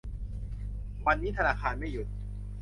[1.05, 2.07] วันนี้ธนาคารไม่หยุด